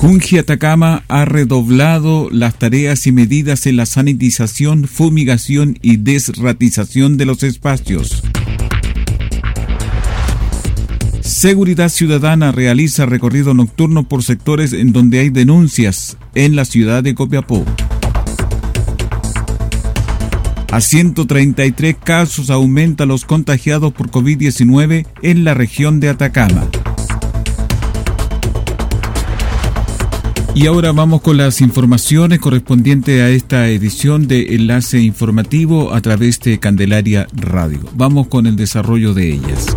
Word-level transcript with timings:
Junji 0.00 0.38
Atacama 0.38 1.04
ha 1.08 1.26
redoblado 1.26 2.30
las 2.32 2.58
tareas 2.58 3.06
y 3.06 3.12
medidas 3.12 3.66
en 3.66 3.76
la 3.76 3.84
sanitización, 3.84 4.88
fumigación 4.88 5.78
y 5.82 5.98
desratización 5.98 7.18
de 7.18 7.26
los 7.26 7.42
espacios. 7.42 8.22
Seguridad 11.20 11.90
Ciudadana 11.90 12.50
realiza 12.50 13.04
recorrido 13.04 13.52
nocturno 13.52 14.08
por 14.08 14.22
sectores 14.22 14.72
en 14.72 14.94
donde 14.94 15.18
hay 15.18 15.28
denuncias 15.28 16.16
en 16.34 16.56
la 16.56 16.64
ciudad 16.64 17.02
de 17.02 17.14
Copiapó. 17.14 17.66
A 20.72 20.80
133 20.80 21.96
casos 22.02 22.48
aumenta 22.48 23.04
los 23.04 23.26
contagiados 23.26 23.92
por 23.92 24.10
COVID-19 24.10 25.06
en 25.20 25.44
la 25.44 25.52
región 25.52 26.00
de 26.00 26.08
Atacama. 26.08 26.70
Y 30.54 30.66
ahora 30.66 30.92
vamos 30.92 31.20
con 31.20 31.36
las 31.36 31.60
informaciones 31.60 32.40
correspondientes 32.40 33.22
a 33.22 33.28
esta 33.30 33.68
edición 33.68 34.26
de 34.26 34.54
Enlace 34.56 35.00
Informativo 35.00 35.94
a 35.94 36.00
través 36.00 36.40
de 36.40 36.58
Candelaria 36.58 37.28
Radio. 37.32 37.80
Vamos 37.94 38.26
con 38.26 38.46
el 38.46 38.56
desarrollo 38.56 39.14
de 39.14 39.32
ellas 39.32 39.76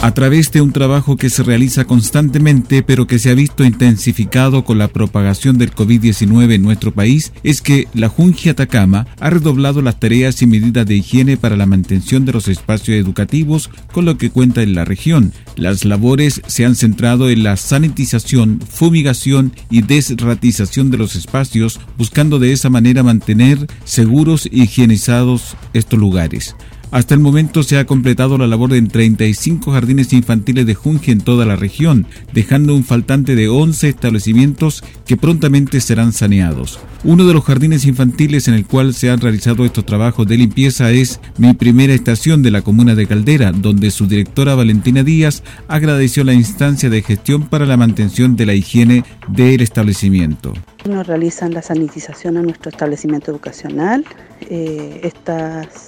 a 0.00 0.12
través 0.12 0.52
de 0.52 0.60
un 0.60 0.72
trabajo 0.72 1.16
que 1.16 1.28
se 1.28 1.42
realiza 1.42 1.84
constantemente 1.84 2.82
pero 2.82 3.06
que 3.06 3.18
se 3.18 3.30
ha 3.30 3.34
visto 3.34 3.64
intensificado 3.64 4.64
con 4.64 4.78
la 4.78 4.88
propagación 4.88 5.58
del 5.58 5.74
COVID-19 5.74 6.54
en 6.54 6.62
nuestro 6.62 6.92
país, 6.92 7.32
es 7.42 7.60
que 7.62 7.88
la 7.94 8.08
Junji 8.08 8.50
Atacama 8.50 9.06
ha 9.18 9.30
redoblado 9.30 9.82
las 9.82 9.98
tareas 9.98 10.40
y 10.42 10.46
medidas 10.46 10.86
de 10.86 10.96
higiene 10.96 11.36
para 11.36 11.56
la 11.56 11.66
mantención 11.66 12.24
de 12.24 12.32
los 12.32 12.48
espacios 12.48 12.96
educativos 12.96 13.70
con 13.92 14.04
lo 14.04 14.16
que 14.18 14.30
cuenta 14.30 14.62
en 14.62 14.74
la 14.74 14.84
región. 14.84 15.32
Las 15.56 15.84
labores 15.84 16.42
se 16.46 16.64
han 16.64 16.76
centrado 16.76 17.28
en 17.28 17.42
la 17.42 17.56
sanitización, 17.56 18.60
fumigación 18.60 19.52
y 19.70 19.82
desratización 19.82 20.90
de 20.90 20.98
los 20.98 21.16
espacios, 21.16 21.80
buscando 21.96 22.38
de 22.38 22.52
esa 22.52 22.70
manera 22.70 23.02
mantener 23.02 23.66
seguros 23.84 24.48
y 24.50 24.62
higienizados 24.62 25.56
estos 25.72 25.98
lugares. 25.98 26.54
Hasta 26.90 27.12
el 27.12 27.20
momento 27.20 27.62
se 27.62 27.78
ha 27.78 27.84
completado 27.84 28.38
la 28.38 28.46
labor 28.46 28.70
de 28.70 28.80
35 28.80 29.72
jardines 29.72 30.12
infantiles 30.14 30.64
de 30.64 30.74
Junji 30.74 31.10
en 31.10 31.20
toda 31.20 31.44
la 31.44 31.54
región, 31.54 32.06
dejando 32.32 32.74
un 32.74 32.82
faltante 32.82 33.34
de 33.34 33.48
11 33.48 33.90
establecimientos 33.90 34.82
que 35.04 35.18
prontamente 35.18 35.82
serán 35.82 36.14
saneados. 36.14 36.80
Uno 37.04 37.26
de 37.26 37.34
los 37.34 37.44
jardines 37.44 37.84
infantiles 37.84 38.48
en 38.48 38.54
el 38.54 38.64
cual 38.64 38.94
se 38.94 39.10
han 39.10 39.20
realizado 39.20 39.66
estos 39.66 39.84
trabajos 39.84 40.26
de 40.26 40.38
limpieza 40.38 40.90
es 40.90 41.20
Mi 41.36 41.52
Primera 41.52 41.92
Estación 41.92 42.42
de 42.42 42.50
la 42.50 42.62
comuna 42.62 42.94
de 42.94 43.06
Caldera, 43.06 43.52
donde 43.52 43.90
su 43.90 44.06
directora 44.06 44.54
Valentina 44.54 45.02
Díaz 45.02 45.42
agradeció 45.68 46.24
la 46.24 46.32
instancia 46.32 46.88
de 46.88 47.02
gestión 47.02 47.48
para 47.48 47.66
la 47.66 47.76
mantención 47.76 48.34
de 48.34 48.46
la 48.46 48.54
higiene 48.54 49.04
del 49.28 49.60
establecimiento. 49.60 50.54
Nos 50.88 51.06
realizan 51.06 51.52
la 51.52 51.60
sanitización 51.60 52.38
a 52.38 52.42
nuestro 52.42 52.70
establecimiento 52.70 53.30
educacional. 53.30 54.06
Eh, 54.48 55.00
estas 55.02 55.87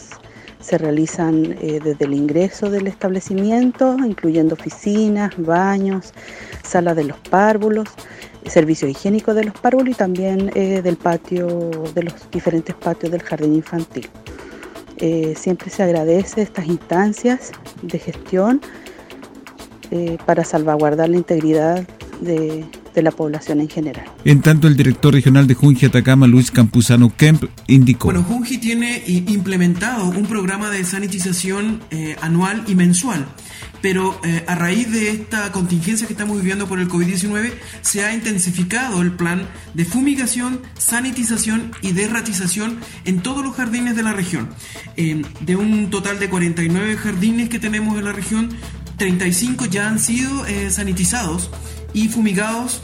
se 0.70 0.78
realizan 0.78 1.56
eh, 1.60 1.80
desde 1.82 2.04
el 2.04 2.14
ingreso 2.14 2.70
del 2.70 2.86
establecimiento, 2.86 3.96
incluyendo 3.98 4.54
oficinas, 4.54 5.32
baños, 5.36 6.14
sala 6.62 6.94
de 6.94 7.02
los 7.02 7.18
párvulos, 7.28 7.88
servicio 8.46 8.86
higiénico 8.86 9.34
de 9.34 9.44
los 9.44 9.54
párvulos 9.54 9.96
y 9.96 9.98
también 9.98 10.52
eh, 10.54 10.80
del 10.80 10.96
patio, 10.96 11.48
de 11.92 12.04
los 12.04 12.14
diferentes 12.30 12.72
patios 12.76 13.10
del 13.10 13.20
jardín 13.20 13.56
infantil. 13.56 14.08
Eh, 14.98 15.34
siempre 15.36 15.70
se 15.70 15.82
agradece 15.82 16.42
estas 16.42 16.66
instancias 16.66 17.50
de 17.82 17.98
gestión 17.98 18.60
para 20.24 20.44
salvaguardar 20.44 21.08
la 21.08 21.16
integridad 21.16 21.84
de, 22.20 22.64
de 22.94 23.02
la 23.02 23.10
población 23.10 23.60
en 23.60 23.68
general. 23.68 24.06
En 24.24 24.40
tanto, 24.40 24.66
el 24.66 24.76
director 24.76 25.14
regional 25.14 25.46
de 25.46 25.54
Junji 25.54 25.86
Atacama, 25.86 26.26
Luis 26.26 26.50
Campuzano 26.50 27.14
Kemp, 27.16 27.44
indicó. 27.66 28.06
Bueno, 28.06 28.22
Junji 28.22 28.58
tiene 28.58 29.02
implementado 29.06 30.06
un 30.06 30.26
programa 30.26 30.70
de 30.70 30.84
sanitización 30.84 31.80
eh, 31.90 32.16
anual 32.20 32.64
y 32.66 32.74
mensual, 32.74 33.26
pero 33.80 34.18
eh, 34.24 34.44
a 34.46 34.54
raíz 34.54 34.90
de 34.90 35.10
esta 35.10 35.52
contingencia 35.52 36.06
que 36.06 36.12
estamos 36.12 36.36
viviendo 36.36 36.66
por 36.66 36.80
el 36.80 36.88
COVID-19, 36.88 37.52
se 37.82 38.04
ha 38.04 38.12
intensificado 38.12 39.02
el 39.02 39.12
plan 39.12 39.48
de 39.74 39.84
fumigación, 39.84 40.60
sanitización 40.76 41.72
y 41.82 41.92
derratización 41.92 42.78
en 43.04 43.20
todos 43.20 43.44
los 43.44 43.54
jardines 43.54 43.96
de 43.96 44.02
la 44.02 44.12
región. 44.12 44.48
Eh, 44.96 45.22
de 45.40 45.56
un 45.56 45.90
total 45.90 46.18
de 46.18 46.28
49 46.28 46.96
jardines 46.96 47.48
que 47.48 47.58
tenemos 47.58 47.98
en 47.98 48.04
la 48.04 48.12
región, 48.12 48.50
35 48.96 49.64
ya 49.64 49.88
han 49.88 49.98
sido 49.98 50.44
sanitizados 50.68 51.50
y 51.92 52.08
fumigados 52.08 52.80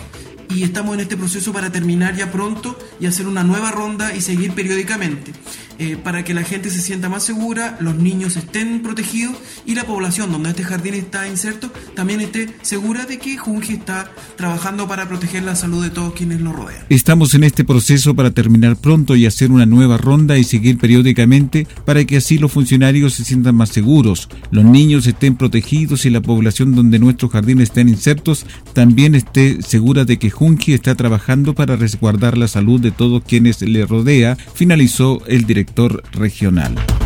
y 0.48 0.62
estamos 0.62 0.94
en 0.94 1.00
este 1.00 1.16
proceso 1.16 1.52
para 1.52 1.70
terminar 1.70 2.16
ya 2.16 2.30
pronto 2.30 2.78
y 3.00 3.06
hacer 3.06 3.26
una 3.26 3.42
nueva 3.42 3.70
ronda 3.70 4.14
y 4.14 4.20
seguir 4.20 4.52
periódicamente. 4.52 5.32
Eh, 5.78 5.98
para 6.02 6.24
que 6.24 6.32
la 6.32 6.42
gente 6.42 6.70
se 6.70 6.80
sienta 6.80 7.10
más 7.10 7.22
segura, 7.22 7.76
los 7.80 7.96
niños 7.96 8.36
estén 8.36 8.82
protegidos 8.82 9.36
y 9.66 9.74
la 9.74 9.84
población 9.84 10.32
donde 10.32 10.50
este 10.50 10.64
jardín 10.64 10.94
está 10.94 11.28
inserto 11.28 11.70
también 11.94 12.22
esté 12.22 12.48
segura 12.62 13.04
de 13.04 13.18
que 13.18 13.36
Junji 13.36 13.74
está 13.74 14.10
trabajando 14.36 14.88
para 14.88 15.06
proteger 15.06 15.42
la 15.42 15.54
salud 15.54 15.82
de 15.82 15.90
todos 15.90 16.14
quienes 16.14 16.40
lo 16.40 16.52
rodean. 16.52 16.84
Estamos 16.88 17.34
en 17.34 17.44
este 17.44 17.64
proceso 17.64 18.14
para 18.14 18.30
terminar 18.30 18.76
pronto 18.76 19.16
y 19.16 19.26
hacer 19.26 19.50
una 19.50 19.66
nueva 19.66 19.98
ronda 19.98 20.38
y 20.38 20.44
seguir 20.44 20.78
periódicamente 20.78 21.66
para 21.84 22.04
que 22.04 22.16
así 22.16 22.38
los 22.38 22.52
funcionarios 22.52 23.14
se 23.14 23.24
sientan 23.24 23.54
más 23.54 23.70
seguros, 23.70 24.28
los 24.50 24.64
niños 24.64 25.06
estén 25.06 25.36
protegidos 25.36 26.06
y 26.06 26.10
la 26.10 26.22
población 26.22 26.74
donde 26.74 26.98
nuestros 26.98 27.30
jardines 27.30 27.68
estén 27.68 27.90
insertos 27.90 28.46
también 28.72 29.14
esté 29.14 29.60
segura 29.60 30.04
de 30.06 30.18
que 30.18 30.30
Junji 30.30 30.72
está 30.72 30.94
trabajando 30.94 31.54
para 31.54 31.76
resguardar 31.76 32.38
la 32.38 32.48
salud 32.48 32.80
de 32.80 32.92
todos 32.92 33.22
quienes 33.24 33.60
le 33.60 33.84
rodea, 33.84 34.36
finalizó 34.54 35.22
el 35.26 35.44
director 35.44 35.65
regional. 36.14 37.05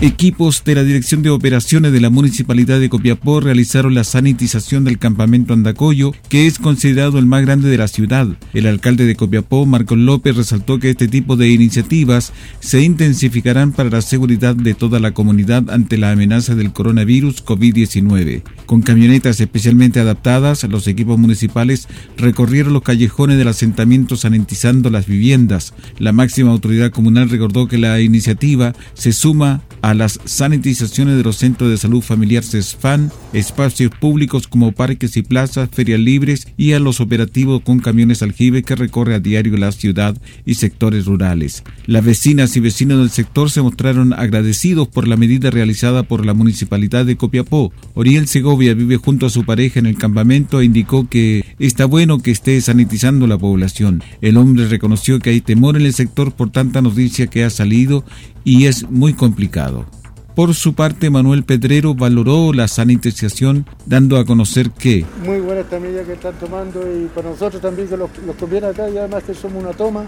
Equipos 0.00 0.62
de 0.62 0.76
la 0.76 0.84
Dirección 0.84 1.22
de 1.22 1.30
Operaciones 1.30 1.90
de 1.90 2.00
la 2.00 2.08
Municipalidad 2.08 2.78
de 2.78 2.88
Copiapó 2.88 3.40
realizaron 3.40 3.96
la 3.96 4.04
sanitización 4.04 4.84
del 4.84 4.96
campamento 4.96 5.54
Andacoyo, 5.54 6.12
que 6.28 6.46
es 6.46 6.60
considerado 6.60 7.18
el 7.18 7.26
más 7.26 7.42
grande 7.42 7.68
de 7.68 7.78
la 7.78 7.88
ciudad. 7.88 8.28
El 8.54 8.68
alcalde 8.68 9.06
de 9.06 9.16
Copiapó, 9.16 9.66
Marcos 9.66 9.98
López, 9.98 10.36
resaltó 10.36 10.78
que 10.78 10.90
este 10.90 11.08
tipo 11.08 11.36
de 11.36 11.48
iniciativas 11.48 12.32
se 12.60 12.80
intensificarán 12.82 13.72
para 13.72 13.90
la 13.90 14.00
seguridad 14.00 14.54
de 14.54 14.74
toda 14.74 15.00
la 15.00 15.14
comunidad 15.14 15.68
ante 15.68 15.98
la 15.98 16.12
amenaza 16.12 16.54
del 16.54 16.72
coronavirus 16.72 17.44
COVID-19. 17.44 18.42
Con 18.66 18.82
camionetas 18.82 19.40
especialmente 19.40 19.98
adaptadas, 19.98 20.62
los 20.62 20.86
equipos 20.86 21.18
municipales 21.18 21.88
recorrieron 22.16 22.72
los 22.72 22.82
callejones 22.82 23.36
del 23.36 23.48
asentamiento 23.48 24.16
sanitizando 24.16 24.90
las 24.90 25.06
viviendas. 25.08 25.74
La 25.98 26.12
máxima 26.12 26.52
autoridad 26.52 26.92
comunal 26.92 27.30
recordó 27.30 27.66
que 27.66 27.78
la 27.78 28.00
iniciativa 28.00 28.74
se 28.94 29.12
suma 29.12 29.62
a 29.82 29.87
a 29.88 29.94
las 29.94 30.20
sanitizaciones 30.26 31.16
de 31.16 31.22
los 31.22 31.36
centros 31.36 31.70
de 31.70 31.78
salud 31.78 32.02
familiar 32.02 32.44
CESFAN, 32.44 33.10
espacios 33.32 33.90
públicos 33.98 34.46
como 34.46 34.72
parques 34.72 35.16
y 35.16 35.22
plazas, 35.22 35.70
ferias 35.72 35.98
libres 35.98 36.46
y 36.58 36.74
a 36.74 36.78
los 36.78 37.00
operativos 37.00 37.62
con 37.62 37.78
camiones 37.78 38.22
aljibe 38.22 38.62
que 38.62 38.76
recorre 38.76 39.14
a 39.14 39.18
diario 39.18 39.56
la 39.56 39.72
ciudad 39.72 40.14
y 40.44 40.56
sectores 40.56 41.06
rurales. 41.06 41.64
Las 41.86 42.04
vecinas 42.04 42.54
y 42.54 42.60
vecinos 42.60 42.98
del 42.98 43.08
sector 43.08 43.50
se 43.50 43.62
mostraron 43.62 44.12
agradecidos 44.12 44.88
por 44.88 45.08
la 45.08 45.16
medida 45.16 45.50
realizada 45.50 46.02
por 46.02 46.26
la 46.26 46.34
municipalidad 46.34 47.06
de 47.06 47.16
Copiapó. 47.16 47.72
Oriel 47.94 48.28
Segovia 48.28 48.74
vive 48.74 48.98
junto 48.98 49.24
a 49.24 49.30
su 49.30 49.46
pareja 49.46 49.78
en 49.78 49.86
el 49.86 49.96
campamento 49.96 50.60
e 50.60 50.66
indicó 50.66 51.08
que 51.08 51.46
está 51.58 51.86
bueno 51.86 52.18
que 52.18 52.30
esté 52.30 52.60
sanitizando 52.60 53.26
la 53.26 53.38
población. 53.38 54.02
El 54.20 54.36
hombre 54.36 54.68
reconoció 54.68 55.18
que 55.18 55.30
hay 55.30 55.40
temor 55.40 55.76
en 55.76 55.86
el 55.86 55.94
sector 55.94 56.32
por 56.32 56.50
tanta 56.50 56.82
noticia 56.82 57.28
que 57.28 57.44
ha 57.44 57.48
salido 57.48 58.04
y 58.44 58.66
es 58.66 58.88
muy 58.90 59.14
complicado. 59.14 59.86
Por 60.34 60.54
su 60.54 60.74
parte, 60.74 61.10
Manuel 61.10 61.42
Pedrero 61.42 61.96
valoró 61.96 62.52
la 62.52 62.68
sanitización, 62.68 63.66
dando 63.86 64.18
a 64.18 64.24
conocer 64.24 64.70
que... 64.70 65.04
Muy 65.24 65.40
buena 65.40 65.62
esta 65.62 65.80
medida 65.80 66.04
que 66.04 66.12
están 66.12 66.34
tomando 66.34 66.80
y 66.82 67.06
para 67.06 67.30
nosotros 67.30 67.60
también 67.60 67.88
que 67.88 67.96
los, 67.96 68.08
conviene 68.38 68.68
acá 68.68 68.88
y 68.88 68.96
además 68.96 69.24
que 69.24 69.34
somos 69.34 69.60
una 69.60 69.72
toma, 69.72 70.06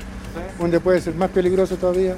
donde 0.58 0.78
puede 0.78 1.00
ser 1.00 1.16
más 1.16 1.30
peligroso 1.30 1.74
todavía 1.74 2.14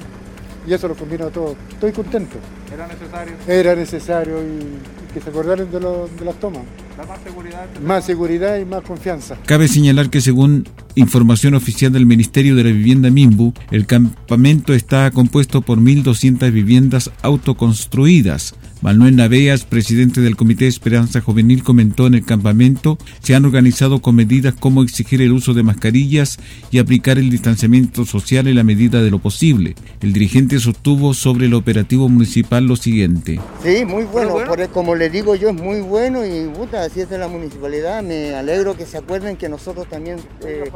y 0.67 0.73
eso 0.73 0.87
lo 0.87 0.95
conviene 0.95 1.23
a 1.23 1.29
todos. 1.29 1.55
Estoy 1.71 1.91
contento. 1.91 2.37
¿Era 2.71 2.87
necesario? 2.87 3.33
Era 3.47 3.75
necesario 3.75 4.43
y, 4.43 5.11
que 5.11 5.19
se 5.19 5.29
acordaran 5.29 5.71
de, 5.71 5.79
de 5.79 6.25
las 6.25 6.35
tomas. 6.39 6.63
Más 6.97 7.21
seguridad. 7.23 7.67
Más 7.85 8.05
seguridad 8.05 8.57
y 8.59 8.65
más 8.65 8.83
confianza. 8.83 9.37
Cabe 9.45 9.67
señalar 9.67 10.09
que 10.09 10.21
según 10.21 10.67
información 10.95 11.53
oficial 11.53 11.91
del 11.91 12.05
Ministerio 12.05 12.55
de 12.55 12.63
la 12.63 12.71
Vivienda 12.71 13.09
Mimbu, 13.09 13.53
el 13.71 13.85
campamento 13.85 14.73
está 14.73 15.09
compuesto 15.11 15.61
por 15.61 15.79
1.200 15.79 16.51
viviendas 16.51 17.11
autoconstruidas. 17.21 18.55
Manuel 18.83 19.15
Naveas, 19.15 19.63
presidente 19.63 20.19
del 20.19 20.35
Comité 20.35 20.65
de 20.65 20.69
Esperanza 20.69 21.21
Juvenil, 21.21 21.63
comentó 21.63 22.05
en 22.05 22.15
el 22.15 22.25
campamento 22.25 22.97
se 23.21 23.33
han 23.33 23.45
organizado 23.45 24.01
con 24.01 24.13
medidas 24.13 24.55
como 24.59 24.83
exigir 24.83 25.21
el 25.21 25.31
uso 25.31 25.53
de 25.53 25.63
mascarillas 25.63 26.37
y 26.69 26.79
aplicar 26.79 27.17
el 27.17 27.29
distanciamiento 27.29 28.03
social 28.03 28.45
en 28.45 28.57
la 28.57 28.65
medida 28.65 29.01
de 29.01 29.09
lo 29.09 29.19
posible. 29.19 29.75
El 30.01 30.11
dirigente 30.11 30.59
sostuvo 30.59 31.13
sobre 31.13 31.45
el 31.45 31.53
operativo 31.53 32.09
municipal 32.09 32.65
lo 32.65 32.75
siguiente. 32.75 33.39
Sí, 33.63 33.85
muy 33.85 34.03
bueno, 34.03 34.35
como 34.73 34.95
le 34.95 35.09
digo 35.09 35.35
yo, 35.35 35.51
es 35.51 35.55
muy 35.55 35.79
bueno 35.79 36.25
y 36.25 36.49
puta, 36.49 36.83
así 36.83 36.99
es 36.99 37.09
de 37.09 37.17
la 37.17 37.29
municipalidad. 37.29 38.03
Me 38.03 38.35
alegro 38.35 38.75
que 38.75 38.85
se 38.85 38.97
acuerden 38.97 39.37
que 39.37 39.47
nosotros 39.47 39.87
también 39.87 40.17
eh, 40.45 40.69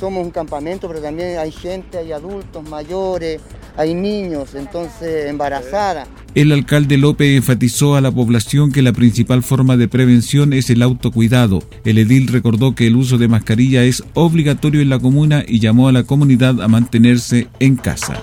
somos 0.00 0.24
un 0.24 0.30
campamento, 0.30 0.88
pero 0.88 1.02
también 1.02 1.36
hay 1.36 1.52
gente, 1.52 1.98
hay 1.98 2.12
adultos 2.12 2.66
mayores, 2.66 3.42
hay 3.76 3.92
niños, 3.92 4.54
entonces 4.54 5.26
embarazadas. 5.26 6.08
El 6.34 6.50
alcalde 6.50 6.98
López 6.98 7.36
enfatizó 7.36 7.94
a 7.94 8.00
la 8.00 8.10
población 8.10 8.72
que 8.72 8.82
la 8.82 8.92
principal 8.92 9.44
forma 9.44 9.76
de 9.76 9.86
prevención 9.86 10.52
es 10.52 10.68
el 10.68 10.82
autocuidado. 10.82 11.62
El 11.84 11.98
edil 11.98 12.26
recordó 12.26 12.74
que 12.74 12.88
el 12.88 12.96
uso 12.96 13.18
de 13.18 13.28
mascarilla 13.28 13.84
es 13.84 14.02
obligatorio 14.14 14.80
en 14.80 14.88
la 14.88 14.98
comuna 14.98 15.44
y 15.46 15.60
llamó 15.60 15.86
a 15.86 15.92
la 15.92 16.02
comunidad 16.02 16.60
a 16.60 16.66
mantenerse 16.66 17.46
en 17.60 17.76
casa. 17.76 18.20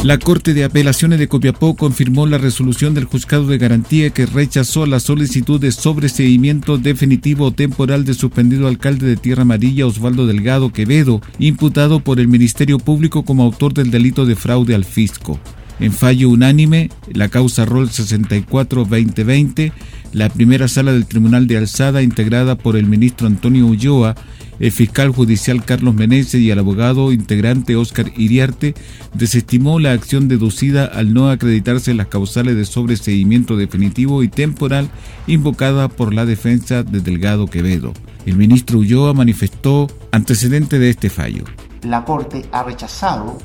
La 0.05 0.19
Corte 0.19 0.55
de 0.55 0.63
Apelaciones 0.63 1.19
de 1.19 1.27
Copiapó 1.27 1.75
confirmó 1.75 2.27
la 2.27 2.39
resolución 2.39 2.95
del 2.95 3.07
Juzgado 3.07 3.47
de 3.47 3.59
Garantía 3.59 4.11
que 4.11 4.27
rechazó 4.27 4.87
la 4.87 5.01
solicitud 5.01 5.61
de 5.61 5.73
sobreseimiento 5.73 6.79
definitivo 6.79 7.47
o 7.47 7.51
temporal 7.51 8.05
del 8.05 8.15
suspendido 8.15 8.69
alcalde 8.69 9.07
de 9.07 9.17
Tierra 9.17 9.43
Amarilla 9.43 9.87
Osvaldo 9.87 10.27
Delgado 10.27 10.73
Quevedo, 10.73 11.21
imputado 11.39 12.01
por 12.01 12.21
el 12.21 12.29
Ministerio 12.29 12.79
Público 12.79 13.25
como 13.25 13.43
autor 13.43 13.75
del 13.75 13.91
delito 13.91 14.27
de 14.27 14.37
fraude 14.37 14.75
al 14.77 14.85
fisco. 14.85 15.41
En 15.79 15.93
fallo 15.93 16.31
unánime, 16.31 16.91
la 17.13 17.29
causa 17.29 17.65
Rol 17.65 17.91
64-2020, 17.91 19.73
la 20.13 20.29
primera 20.29 20.69
sala 20.69 20.93
del 20.93 21.07
Tribunal 21.07 21.47
de 21.47 21.59
Alzada, 21.59 22.03
integrada 22.03 22.57
por 22.57 22.77
el 22.77 22.87
ministro 22.87 23.27
Antonio 23.27 23.67
Ulloa, 23.67 24.15
el 24.59 24.73
fiscal 24.73 25.11
judicial 25.11 25.65
Carlos 25.65 25.95
Meneses 25.95 26.41
y 26.41 26.51
el 26.51 26.59
abogado 26.59 27.13
integrante 27.13 27.77
Óscar 27.77 28.13
Iriarte 28.17 28.75
desestimó 29.15 29.79
la 29.79 29.93
acción 29.93 30.29
deducida 30.29 30.87
al 30.87 31.13
no 31.13 31.31
acreditarse 31.31 31.95
las 31.95 32.07
causales 32.07 32.57
de 32.57 32.65
sobreseguimiento 32.65 33.57
definitivo 33.57 34.23
y 34.23 34.29
temporal 34.29 34.89
invocada 35.27 35.89
por 35.89 36.15
la 36.15 36.25
defensa 36.25 36.83
de 36.83 37.01
Delgado 37.01 37.47
Quevedo. 37.47 37.93
El 38.25 38.37
ministro 38.37 38.79
Ulloa 38.79 39.15
manifestó 39.15 39.89
antecedente 40.11 40.79
de 40.79 40.91
este 40.91 41.11
fallo. 41.11 41.45
La 41.83 42.05
Corte 42.05 42.45
ha 42.53 42.63
rechazado 42.63 43.39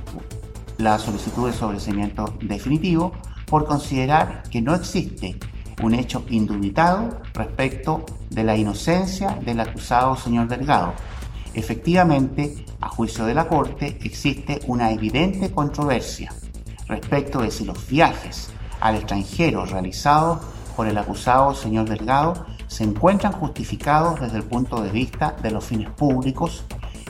la 0.77 0.97
solicitud 0.97 1.47
de 1.47 1.53
sobreseimiento 1.53 2.35
definitivo 2.41 3.13
por 3.45 3.65
considerar 3.65 4.43
que 4.49 4.61
no 4.61 4.73
existe 4.73 5.37
un 5.81 5.95
hecho 5.95 6.23
indubitado 6.29 7.21
respecto 7.33 8.05
de 8.29 8.43
la 8.43 8.55
inocencia 8.55 9.37
del 9.43 9.59
acusado 9.59 10.15
señor 10.15 10.47
Delgado. 10.47 10.93
Efectivamente, 11.53 12.65
a 12.79 12.87
juicio 12.87 13.25
de 13.25 13.33
la 13.33 13.47
Corte, 13.47 13.97
existe 14.03 14.59
una 14.67 14.91
evidente 14.91 15.51
controversia 15.51 16.31
respecto 16.87 17.41
de 17.41 17.51
si 17.51 17.65
los 17.65 17.87
viajes 17.87 18.49
al 18.79 18.95
extranjero 18.95 19.65
realizados 19.65 20.39
por 20.75 20.87
el 20.87 20.97
acusado 20.97 21.53
señor 21.53 21.87
Delgado 21.87 22.45
se 22.67 22.83
encuentran 22.83 23.33
justificados 23.33 24.19
desde 24.19 24.37
el 24.37 24.43
punto 24.43 24.81
de 24.81 24.91
vista 24.91 25.35
de 25.41 25.51
los 25.51 25.65
fines 25.65 25.89
públicos 25.91 26.63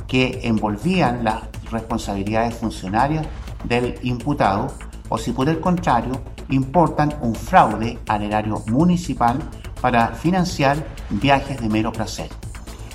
que 0.07 0.41
envolvían 0.43 1.23
las 1.23 1.43
responsabilidades 1.71 2.55
funcionarias 2.55 3.25
del 3.63 3.97
imputado 4.03 4.73
o 5.11 5.17
si 5.17 5.33
por 5.33 5.49
el 5.49 5.59
contrario 5.59 6.13
importan 6.49 7.13
un 7.21 7.35
fraude 7.35 7.99
al 8.07 8.23
erario 8.23 8.63
municipal 8.67 9.37
para 9.81 10.07
financiar 10.07 10.87
viajes 11.09 11.59
de 11.59 11.67
mero 11.67 11.91
placer, 11.91 12.29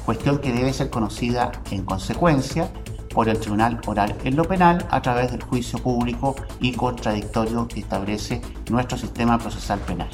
cuestión 0.04 0.38
que 0.38 0.50
debe 0.50 0.72
ser 0.72 0.88
conocida 0.88 1.52
en 1.70 1.84
consecuencia 1.84 2.70
por 3.12 3.28
el 3.28 3.38
Tribunal 3.38 3.80
Oral 3.86 4.16
en 4.24 4.34
lo 4.34 4.44
Penal 4.44 4.86
a 4.90 5.02
través 5.02 5.30
del 5.30 5.42
juicio 5.42 5.78
público 5.78 6.34
y 6.58 6.72
contradictorio 6.72 7.68
que 7.68 7.80
establece 7.80 8.40
nuestro 8.70 8.96
sistema 8.96 9.38
procesal 9.38 9.78
penal. 9.80 10.08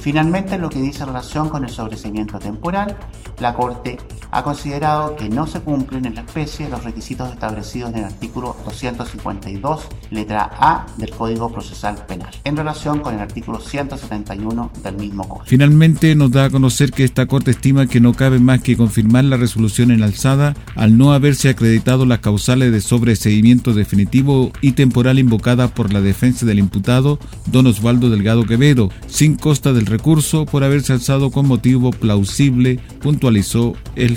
Finalmente, 0.00 0.56
en 0.56 0.62
lo 0.62 0.70
que 0.70 0.80
dice 0.80 1.04
relación 1.04 1.48
con 1.48 1.62
el 1.62 1.70
sobreseimiento 1.70 2.40
temporal, 2.40 2.96
la 3.38 3.54
Corte 3.54 3.98
ha 4.30 4.42
considerado 4.42 5.16
que 5.16 5.28
no 5.28 5.46
se 5.46 5.60
cumplen 5.60 6.06
en 6.06 6.14
la 6.14 6.22
especie 6.22 6.68
los 6.68 6.84
requisitos 6.84 7.32
establecidos 7.32 7.90
en 7.90 7.98
el 7.98 8.04
artículo 8.04 8.56
252, 8.64 9.86
letra 10.10 10.50
A 10.52 10.86
del 10.96 11.10
Código 11.10 11.50
Procesal 11.50 11.96
Penal, 12.06 12.30
en 12.44 12.56
relación 12.56 13.00
con 13.00 13.14
el 13.14 13.20
artículo 13.20 13.60
171 13.60 14.70
del 14.82 14.96
mismo 14.96 15.28
código. 15.28 15.44
Finalmente 15.46 16.14
nos 16.14 16.30
da 16.30 16.46
a 16.46 16.50
conocer 16.50 16.92
que 16.92 17.04
esta 17.04 17.26
Corte 17.26 17.50
estima 17.50 17.86
que 17.86 18.00
no 18.00 18.14
cabe 18.14 18.38
más 18.38 18.60
que 18.60 18.76
confirmar 18.76 19.24
la 19.24 19.36
resolución 19.36 19.90
en 19.90 20.02
alzada 20.02 20.54
al 20.74 20.96
no 20.96 21.12
haberse 21.12 21.48
acreditado 21.48 22.06
las 22.06 22.20
causales 22.20 22.72
de 22.72 22.80
sobreseguimiento 22.80 23.74
definitivo 23.74 24.52
y 24.60 24.72
temporal 24.72 25.18
invocada 25.18 25.68
por 25.68 25.92
la 25.92 26.00
defensa 26.00 26.46
del 26.46 26.58
imputado 26.58 27.18
don 27.46 27.66
Osvaldo 27.66 28.10
Delgado 28.10 28.44
Quevedo, 28.44 28.90
sin 29.06 29.36
costa 29.36 29.72
del 29.72 29.86
recurso 29.86 30.46
por 30.46 30.64
haberse 30.64 30.92
alzado 30.92 31.30
con 31.30 31.46
motivo 31.46 31.90
plausible, 31.90 32.80
puntualizó 33.00 33.74
el 33.96 34.16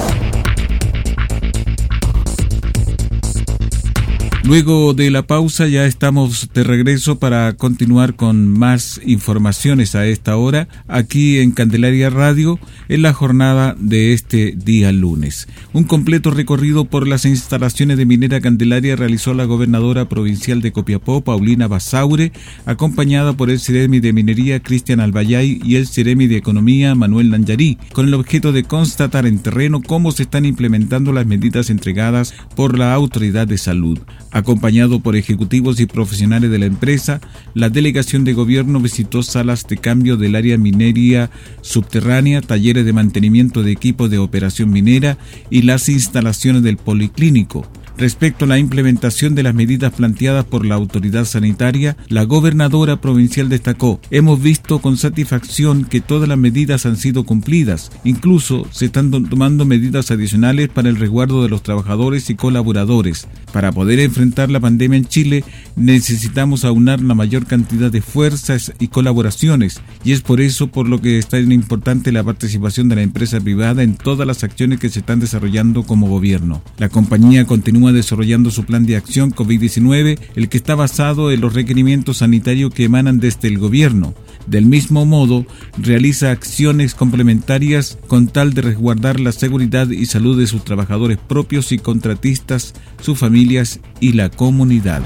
Luego 4.51 4.93
de 4.93 5.09
la 5.11 5.21
pausa 5.21 5.65
ya 5.69 5.85
estamos 5.85 6.49
de 6.53 6.65
regreso 6.65 7.17
para 7.19 7.53
continuar 7.53 8.17
con 8.17 8.49
más 8.49 8.99
informaciones 9.05 9.95
a 9.95 10.05
esta 10.07 10.35
hora 10.35 10.67
aquí 10.89 11.39
en 11.39 11.51
Candelaria 11.51 12.09
Radio 12.09 12.59
en 12.89 13.01
la 13.01 13.13
jornada 13.13 13.77
de 13.79 14.11
este 14.11 14.53
día 14.57 14.91
lunes. 14.91 15.47
Un 15.71 15.85
completo 15.85 16.31
recorrido 16.31 16.83
por 16.83 17.07
las 17.07 17.23
instalaciones 17.23 17.95
de 17.95 18.05
Minera 18.05 18.41
Candelaria 18.41 18.97
realizó 18.97 19.33
la 19.33 19.45
gobernadora 19.45 20.09
provincial 20.09 20.61
de 20.61 20.73
Copiapó, 20.73 21.21
Paulina 21.21 21.69
Basaure, 21.69 22.33
acompañada 22.65 23.31
por 23.31 23.51
el 23.51 23.61
Ceremi 23.61 24.01
de 24.01 24.11
Minería, 24.11 24.61
Cristian 24.61 24.99
Albayay, 24.99 25.61
y 25.63 25.77
el 25.77 25.87
Ceremi 25.87 26.27
de 26.27 26.35
Economía, 26.35 26.93
Manuel 26.93 27.29
Nanyarí, 27.29 27.77
con 27.93 28.09
el 28.09 28.15
objeto 28.15 28.51
de 28.51 28.65
constatar 28.65 29.25
en 29.25 29.39
terreno 29.39 29.81
cómo 29.81 30.11
se 30.11 30.23
están 30.23 30.43
implementando 30.43 31.13
las 31.13 31.25
medidas 31.25 31.69
entregadas 31.69 32.33
por 32.57 32.77
la 32.77 32.93
Autoridad 32.93 33.47
de 33.47 33.57
Salud. 33.57 33.97
Acompañado 34.41 35.01
por 35.01 35.15
ejecutivos 35.15 35.79
y 35.79 35.85
profesionales 35.85 36.49
de 36.49 36.57
la 36.57 36.65
empresa, 36.65 37.21
la 37.53 37.69
delegación 37.69 38.23
de 38.23 38.33
gobierno 38.33 38.79
visitó 38.79 39.21
salas 39.21 39.67
de 39.67 39.77
cambio 39.77 40.17
del 40.17 40.35
área 40.35 40.57
minería 40.57 41.29
subterránea, 41.61 42.41
talleres 42.41 42.83
de 42.83 42.91
mantenimiento 42.91 43.61
de 43.61 43.71
equipos 43.71 44.09
de 44.09 44.17
operación 44.17 44.71
minera 44.71 45.19
y 45.51 45.61
las 45.61 45.89
instalaciones 45.89 46.63
del 46.63 46.77
policlínico. 46.77 47.67
Respecto 47.97 48.45
a 48.45 48.47
la 48.47 48.57
implementación 48.57 49.35
de 49.35 49.43
las 49.43 49.53
medidas 49.53 49.93
planteadas 49.93 50.45
por 50.45 50.65
la 50.65 50.75
autoridad 50.75 51.25
sanitaria, 51.25 51.97
la 52.07 52.23
gobernadora 52.23 53.01
provincial 53.01 53.49
destacó, 53.49 53.99
hemos 54.11 54.41
visto 54.41 54.79
con 54.79 54.97
satisfacción 54.97 55.85
que 55.85 56.01
todas 56.01 56.27
las 56.29 56.37
medidas 56.37 56.85
han 56.85 56.97
sido 56.97 57.25
cumplidas, 57.25 57.91
incluso 58.03 58.67
se 58.71 58.85
están 58.85 59.11
tomando 59.11 59.65
medidas 59.65 60.11
adicionales 60.11 60.69
para 60.69 60.89
el 60.89 60.95
resguardo 60.95 61.43
de 61.43 61.49
los 61.49 61.63
trabajadores 61.63 62.29
y 62.29 62.35
colaboradores. 62.35 63.27
Para 63.51 63.71
poder 63.71 63.99
enfrentar 63.99 64.49
la 64.49 64.59
pandemia 64.59 64.97
en 64.97 65.05
Chile 65.05 65.43
necesitamos 65.75 66.65
aunar 66.65 67.01
la 67.01 67.15
mayor 67.15 67.45
cantidad 67.45 67.91
de 67.91 68.01
fuerzas 68.01 68.73
y 68.79 68.87
colaboraciones, 68.87 69.81
y 70.03 70.11
es 70.11 70.21
por 70.21 70.41
eso 70.41 70.67
por 70.67 70.87
lo 70.87 71.01
que 71.01 71.17
está 71.17 71.31
tan 71.41 71.51
importante 71.51 72.11
la 72.11 72.23
participación 72.23 72.89
de 72.89 72.95
la 72.95 73.01
empresa 73.01 73.39
privada 73.39 73.83
en 73.83 73.95
todas 73.95 74.27
las 74.27 74.43
acciones 74.43 74.79
que 74.79 74.89
se 74.89 74.99
están 74.99 75.19
desarrollando 75.19 75.83
como 75.83 76.07
gobierno. 76.07 76.61
La 76.77 76.89
compañía 76.89 77.45
continúa 77.45 77.80
desarrollando 77.89 78.51
su 78.51 78.63
plan 78.63 78.85
de 78.85 78.95
acción 78.95 79.33
COVID-19, 79.33 80.19
el 80.35 80.49
que 80.49 80.57
está 80.57 80.75
basado 80.75 81.31
en 81.31 81.41
los 81.41 81.53
requerimientos 81.53 82.17
sanitarios 82.17 82.73
que 82.73 82.85
emanan 82.85 83.19
desde 83.19 83.47
el 83.47 83.57
gobierno. 83.57 84.13
Del 84.45 84.65
mismo 84.65 85.05
modo, 85.05 85.45
realiza 85.77 86.31
acciones 86.31 86.95
complementarias 86.95 87.97
con 88.07 88.27
tal 88.27 88.53
de 88.53 88.61
resguardar 88.61 89.19
la 89.19 89.31
seguridad 89.31 89.89
y 89.89 90.05
salud 90.05 90.39
de 90.39 90.47
sus 90.47 90.63
trabajadores 90.63 91.17
propios 91.17 91.71
y 91.71 91.79
contratistas, 91.79 92.73
sus 93.01 93.17
familias 93.17 93.79
y 93.99 94.13
la 94.13 94.29
comunidad. 94.29 95.01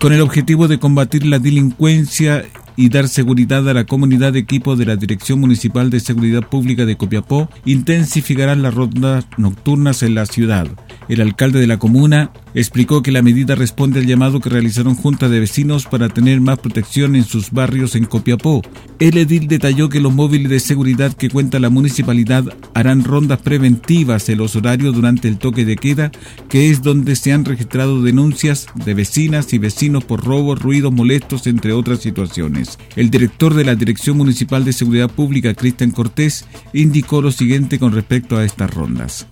Con 0.00 0.12
el 0.12 0.20
objetivo 0.20 0.68
de 0.68 0.78
combatir 0.78 1.26
la 1.26 1.38
delincuencia 1.38 2.44
y 2.76 2.88
dar 2.88 3.08
seguridad 3.08 3.68
a 3.68 3.74
la 3.74 3.84
comunidad 3.84 4.34
de 4.34 4.40
equipo 4.40 4.76
de 4.76 4.86
la 4.86 4.96
Dirección 4.96 5.40
Municipal 5.40 5.90
de 5.90 6.00
Seguridad 6.00 6.42
Pública 6.48 6.84
de 6.84 6.96
Copiapó 6.96 7.48
intensificarán 7.64 8.62
las 8.62 8.74
rondas 8.74 9.26
nocturnas 9.36 10.02
en 10.02 10.14
la 10.14 10.26
ciudad. 10.26 10.68
El 11.08 11.20
alcalde 11.20 11.60
de 11.60 11.66
la 11.66 11.78
comuna 11.78 12.32
explicó 12.54 13.02
que 13.02 13.12
la 13.12 13.22
medida 13.22 13.54
responde 13.54 14.00
al 14.00 14.06
llamado 14.06 14.40
que 14.40 14.50
realizaron 14.50 14.94
juntas 14.94 15.30
de 15.30 15.40
vecinos 15.40 15.86
para 15.86 16.08
tener 16.08 16.40
más 16.40 16.58
protección 16.58 17.14
en 17.14 17.24
sus 17.24 17.50
barrios 17.50 17.94
en 17.94 18.06
Copiapó. 18.06 18.62
El 18.98 19.18
edil 19.18 19.46
detalló 19.46 19.88
que 19.88 20.00
los 20.00 20.12
móviles 20.12 20.50
de 20.50 20.60
seguridad 20.60 21.12
que 21.12 21.30
cuenta 21.30 21.58
la 21.58 21.70
municipalidad 21.70 22.44
harán 22.74 23.04
rondas 23.04 23.40
preventivas 23.40 24.28
en 24.28 24.38
los 24.38 24.56
horarios 24.56 24.94
durante 24.94 25.28
el 25.28 25.38
toque 25.38 25.64
de 25.64 25.76
queda, 25.76 26.10
que 26.48 26.70
es 26.70 26.82
donde 26.82 27.14
se 27.14 27.32
han 27.32 27.44
registrado 27.44 28.02
denuncias 28.02 28.66
de 28.74 28.94
vecinas 28.94 29.52
y 29.52 29.58
vecinos 29.58 30.04
por 30.04 30.24
robos, 30.24 30.60
ruidos 30.60 30.92
molestos, 30.92 31.46
entre 31.46 31.72
otras 31.72 32.00
situaciones. 32.00 32.78
El 32.96 33.10
director 33.10 33.54
de 33.54 33.64
la 33.64 33.74
Dirección 33.74 34.16
Municipal 34.16 34.64
de 34.64 34.72
Seguridad 34.72 35.10
Pública, 35.10 35.54
Cristian 35.54 35.90
Cortés, 35.90 36.46
indicó 36.72 37.22
lo 37.22 37.30
siguiente 37.30 37.78
con 37.78 37.92
respecto 37.92 38.36
a 38.36 38.44
estas 38.44 38.72
rondas. 38.72 39.26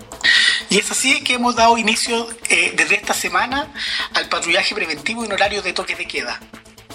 Y 0.75 0.79
es 0.79 0.91
así 0.91 1.23
que 1.23 1.35
hemos 1.35 1.55
dado 1.55 1.79
inicio 1.79 2.27
eh, 2.51 2.73
desde 2.77 2.97
esta 2.97 3.15
semana 3.15 3.73
al 4.13 4.29
patrullaje 4.29 4.75
preventivo 4.75 5.25
en 5.25 5.31
horario 5.31 5.63
de 5.63 5.73
toque 5.73 5.95
de 5.95 6.05
queda, 6.05 6.41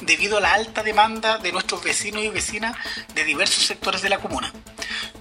debido 0.01 0.37
a 0.37 0.41
la 0.41 0.51
alta 0.51 0.83
demanda 0.83 1.37
de 1.37 1.53
nuestros 1.53 1.81
vecinos 1.81 2.21
y 2.21 2.27
vecinas 2.27 2.75
de 3.15 3.23
diversos 3.23 3.63
sectores 3.63 4.01
de 4.01 4.09
la 4.09 4.17
comuna. 4.17 4.51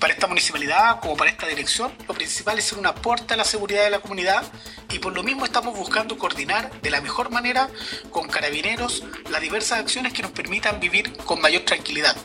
Para 0.01 0.13
esta 0.13 0.27
municipalidad, 0.27 0.99
como 0.99 1.17
para 1.17 1.31
esta 1.31 1.47
dirección, 1.47 1.93
lo 2.09 2.15
principal 2.15 2.59
es 2.59 2.65
ser 2.65 2.81
un 2.81 2.87
aporte 2.87 3.35
a 3.35 3.37
la 3.37 3.45
seguridad 3.45 3.85
de 3.85 3.91
la 3.91 4.01
comunidad 4.01 4.43
y 4.91 4.99
por 4.99 5.15
lo 5.15 5.23
mismo 5.23 5.45
estamos 5.45 5.79
buscando 5.79 6.19
coordinar 6.19 6.81
de 6.81 6.91
la 6.91 7.01
mejor 7.01 7.31
manera 7.31 7.69
con 8.11 8.27
carabineros 8.27 9.05
las 9.31 9.41
diversas 9.41 9.79
acciones 9.79 10.13
que 10.13 10.23
nos 10.23 10.33
permitan 10.33 10.81
vivir 10.81 11.17
con 11.19 11.41
mayor 11.41 11.63
tranquilidad 11.63 12.17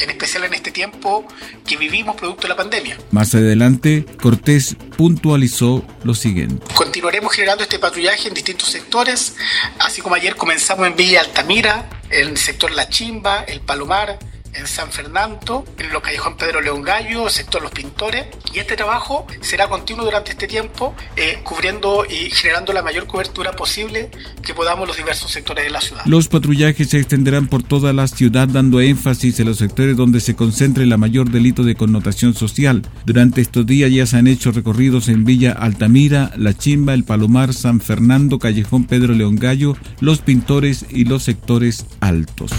en 0.00 0.10
especial 0.10 0.44
en 0.44 0.54
este 0.54 0.70
tiempo 0.70 1.26
que 1.66 1.76
vivimos 1.76 2.16
producto 2.16 2.42
de 2.42 2.48
la 2.48 2.56
pandemia. 2.56 2.98
Más 3.10 3.34
adelante, 3.34 4.04
Cortés 4.20 4.76
puntualizó 4.96 5.84
lo 6.04 6.14
siguiente. 6.14 6.64
Continuaremos 6.74 7.32
generando 7.32 7.62
este 7.62 7.78
patrullaje 7.78 8.28
en 8.28 8.34
distintos 8.34 8.68
sectores, 8.68 9.36
así 9.78 10.00
como 10.00 10.14
ayer 10.14 10.36
comenzamos 10.36 10.86
en 10.86 10.96
Villa 10.96 11.20
Altamira, 11.20 11.88
en 12.10 12.28
el 12.28 12.36
sector 12.36 12.70
La 12.72 12.88
Chimba, 12.88 13.44
El 13.44 13.60
Palomar, 13.60 14.18
en 14.60 14.66
San 14.66 14.92
Fernando, 14.92 15.64
en 15.78 15.90
los 15.92 16.02
callejón 16.02 16.36
Pedro 16.36 16.60
León 16.60 16.82
Gallo, 16.82 17.28
sector 17.28 17.62
Los 17.62 17.72
Pintores, 17.72 18.26
y 18.52 18.58
este 18.58 18.76
trabajo 18.76 19.26
será 19.40 19.68
continuo 19.68 20.04
durante 20.04 20.32
este 20.32 20.46
tiempo, 20.46 20.94
eh, 21.16 21.40
cubriendo 21.42 22.04
y 22.04 22.30
generando 22.30 22.72
la 22.72 22.82
mayor 22.82 23.06
cobertura 23.06 23.52
posible 23.52 24.10
que 24.42 24.54
podamos 24.54 24.86
los 24.86 24.96
diversos 24.96 25.30
sectores 25.30 25.64
de 25.64 25.70
la 25.70 25.80
ciudad. 25.80 26.02
Los 26.04 26.28
patrullajes 26.28 26.90
se 26.90 26.98
extenderán 26.98 27.48
por 27.48 27.62
toda 27.62 27.92
la 27.92 28.06
ciudad 28.06 28.48
dando 28.48 28.80
énfasis 28.80 29.40
en 29.40 29.46
los 29.46 29.58
sectores 29.58 29.96
donde 29.96 30.20
se 30.20 30.36
concentre 30.36 30.86
la 30.86 30.96
mayor 30.96 31.30
delito 31.30 31.64
de 31.64 31.74
connotación 31.74 32.34
social. 32.34 32.82
Durante 33.06 33.40
estos 33.40 33.66
días 33.66 33.90
ya 33.90 34.06
se 34.06 34.16
han 34.16 34.26
hecho 34.26 34.52
recorridos 34.52 35.08
en 35.08 35.24
Villa 35.24 35.52
Altamira, 35.52 36.32
La 36.36 36.56
Chimba, 36.56 36.94
El 36.94 37.04
Palomar, 37.04 37.54
San 37.54 37.80
Fernando, 37.80 38.38
Callejón 38.38 38.84
Pedro 38.84 39.14
León 39.14 39.36
Gallo, 39.36 39.76
Los 40.00 40.20
Pintores 40.20 40.84
y 40.90 41.04
los 41.04 41.22
sectores 41.22 41.86
altos. 42.00 42.52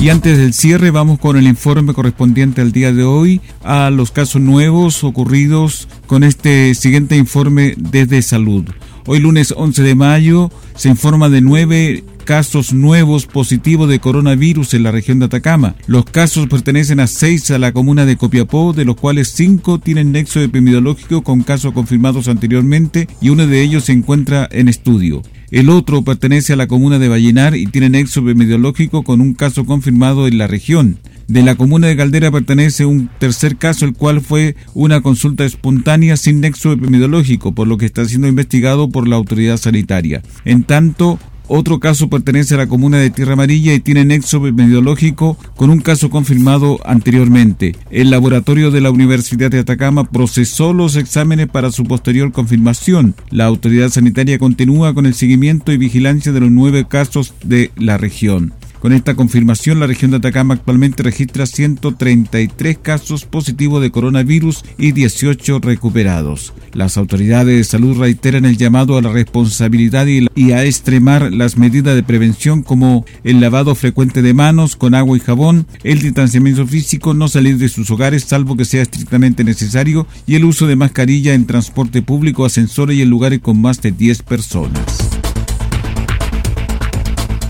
Y 0.00 0.08
antes 0.08 0.38
del 0.38 0.54
cierre 0.54 0.90
vamos 0.90 1.18
con 1.18 1.36
el 1.36 1.46
informe 1.46 1.92
correspondiente 1.92 2.62
al 2.62 2.72
día 2.72 2.90
de 2.90 3.04
hoy 3.04 3.42
a 3.62 3.90
los 3.90 4.10
casos 4.10 4.40
nuevos 4.40 5.04
ocurridos 5.04 5.88
con 6.06 6.24
este 6.24 6.74
siguiente 6.74 7.18
informe 7.18 7.74
desde 7.76 8.22
salud. 8.22 8.64
Hoy 9.06 9.18
lunes 9.18 9.52
11 9.54 9.82
de 9.82 9.94
mayo 9.94 10.50
se 10.74 10.88
informa 10.88 11.28
de 11.28 11.42
nueve 11.42 12.02
casos 12.24 12.72
nuevos 12.72 13.26
positivos 13.26 13.90
de 13.90 13.98
coronavirus 13.98 14.72
en 14.72 14.84
la 14.84 14.90
región 14.90 15.18
de 15.18 15.26
Atacama. 15.26 15.74
Los 15.86 16.06
casos 16.06 16.46
pertenecen 16.46 17.00
a 17.00 17.06
seis 17.06 17.50
a 17.50 17.58
la 17.58 17.72
comuna 17.72 18.06
de 18.06 18.16
Copiapó, 18.16 18.72
de 18.72 18.86
los 18.86 18.96
cuales 18.96 19.28
cinco 19.28 19.80
tienen 19.80 20.12
nexo 20.12 20.40
epidemiológico 20.40 21.22
con 21.22 21.42
casos 21.42 21.74
confirmados 21.74 22.26
anteriormente 22.28 23.06
y 23.20 23.28
uno 23.28 23.46
de 23.46 23.60
ellos 23.60 23.84
se 23.84 23.92
encuentra 23.92 24.48
en 24.50 24.68
estudio. 24.68 25.20
El 25.50 25.68
otro 25.68 26.02
pertenece 26.02 26.52
a 26.52 26.56
la 26.56 26.68
comuna 26.68 27.00
de 27.00 27.08
Vallenar 27.08 27.56
y 27.56 27.66
tiene 27.66 27.90
nexo 27.90 28.20
epidemiológico 28.20 29.02
con 29.02 29.20
un 29.20 29.34
caso 29.34 29.66
confirmado 29.66 30.28
en 30.28 30.38
la 30.38 30.46
región. 30.46 30.98
De 31.26 31.42
la 31.42 31.56
comuna 31.56 31.88
de 31.88 31.96
Caldera 31.96 32.30
pertenece 32.30 32.86
un 32.86 33.10
tercer 33.18 33.56
caso, 33.56 33.84
el 33.84 33.94
cual 33.94 34.20
fue 34.20 34.54
una 34.74 35.00
consulta 35.00 35.44
espontánea 35.44 36.16
sin 36.16 36.40
nexo 36.40 36.72
epidemiológico, 36.72 37.52
por 37.52 37.66
lo 37.66 37.78
que 37.78 37.86
está 37.86 38.04
siendo 38.04 38.28
investigado 38.28 38.90
por 38.90 39.08
la 39.08 39.16
autoridad 39.16 39.56
sanitaria. 39.56 40.22
En 40.44 40.62
tanto, 40.62 41.18
otro 41.52 41.80
caso 41.80 42.08
pertenece 42.08 42.54
a 42.54 42.58
la 42.58 42.68
comuna 42.68 42.98
de 42.98 43.10
Tierra 43.10 43.32
Amarilla 43.32 43.74
y 43.74 43.80
tiene 43.80 44.04
nexo 44.04 44.46
epidemiológico 44.46 45.36
con 45.56 45.70
un 45.70 45.80
caso 45.80 46.08
confirmado 46.08 46.78
anteriormente. 46.84 47.74
El 47.90 48.10
laboratorio 48.10 48.70
de 48.70 48.80
la 48.80 48.92
Universidad 48.92 49.50
de 49.50 49.58
Atacama 49.58 50.04
procesó 50.04 50.72
los 50.72 50.94
exámenes 50.94 51.48
para 51.48 51.72
su 51.72 51.82
posterior 51.82 52.30
confirmación. 52.30 53.16
La 53.30 53.46
autoridad 53.46 53.88
sanitaria 53.88 54.38
continúa 54.38 54.94
con 54.94 55.06
el 55.06 55.14
seguimiento 55.14 55.72
y 55.72 55.76
vigilancia 55.76 56.30
de 56.30 56.38
los 56.38 56.52
nueve 56.52 56.86
casos 56.88 57.34
de 57.42 57.72
la 57.76 57.98
región. 57.98 58.54
Con 58.80 58.94
esta 58.94 59.14
confirmación, 59.14 59.78
la 59.78 59.86
región 59.86 60.10
de 60.10 60.16
Atacama 60.16 60.54
actualmente 60.54 61.02
registra 61.02 61.44
133 61.44 62.78
casos 62.78 63.26
positivos 63.26 63.82
de 63.82 63.90
coronavirus 63.90 64.64
y 64.78 64.92
18 64.92 65.58
recuperados. 65.58 66.54
Las 66.72 66.96
autoridades 66.96 67.56
de 67.58 67.64
salud 67.64 67.98
reiteran 67.98 68.46
el 68.46 68.56
llamado 68.56 68.96
a 68.96 69.02
la 69.02 69.12
responsabilidad 69.12 70.06
y 70.06 70.52
a 70.52 70.64
extremar 70.64 71.30
las 71.30 71.58
medidas 71.58 71.94
de 71.94 72.02
prevención 72.02 72.62
como 72.62 73.04
el 73.22 73.40
lavado 73.40 73.74
frecuente 73.74 74.22
de 74.22 74.32
manos 74.32 74.76
con 74.76 74.94
agua 74.94 75.16
y 75.16 75.20
jabón, 75.20 75.66
el 75.84 76.00
distanciamiento 76.00 76.66
físico, 76.66 77.12
no 77.12 77.28
salir 77.28 77.58
de 77.58 77.68
sus 77.68 77.90
hogares 77.90 78.24
salvo 78.24 78.56
que 78.56 78.64
sea 78.64 78.80
estrictamente 78.80 79.44
necesario 79.44 80.06
y 80.26 80.36
el 80.36 80.44
uso 80.46 80.66
de 80.66 80.76
mascarilla 80.76 81.34
en 81.34 81.46
transporte 81.46 82.00
público, 82.00 82.46
ascensores 82.46 82.96
y 82.96 83.02
en 83.02 83.10
lugares 83.10 83.40
con 83.40 83.60
más 83.60 83.82
de 83.82 83.92
10 83.92 84.22
personas. 84.22 85.09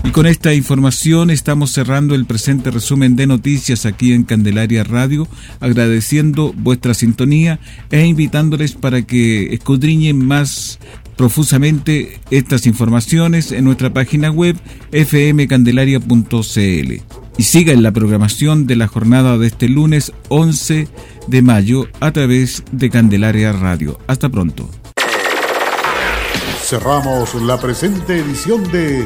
Y 0.03 0.11
con 0.11 0.25
esta 0.25 0.53
información 0.53 1.29
estamos 1.29 1.71
cerrando 1.71 2.15
el 2.15 2.25
presente 2.25 2.71
resumen 2.71 3.15
de 3.15 3.27
noticias 3.27 3.85
aquí 3.85 4.13
en 4.13 4.23
Candelaria 4.23 4.83
Radio, 4.83 5.27
agradeciendo 5.59 6.53
vuestra 6.57 6.93
sintonía 6.93 7.59
e 7.91 8.05
invitándoles 8.05 8.73
para 8.73 9.03
que 9.03 9.53
escudriñen 9.53 10.25
más 10.25 10.79
profusamente 11.15 12.19
estas 12.31 12.65
informaciones 12.65 13.51
en 13.51 13.65
nuestra 13.65 13.93
página 13.93 14.31
web 14.31 14.57
fmcandelaria.cl. 14.91 17.01
Y 17.37 17.43
siga 17.43 17.71
en 17.71 17.83
la 17.83 17.91
programación 17.91 18.65
de 18.65 18.75
la 18.75 18.87
jornada 18.87 19.37
de 19.37 19.47
este 19.47 19.69
lunes 19.69 20.11
11 20.29 20.87
de 21.27 21.41
mayo 21.41 21.87
a 21.99 22.11
través 22.11 22.63
de 22.71 22.89
Candelaria 22.89 23.53
Radio. 23.53 23.99
Hasta 24.07 24.29
pronto. 24.29 24.69
Cerramos 26.63 27.35
la 27.35 27.59
presente 27.59 28.17
edición 28.17 28.63
de 28.71 29.05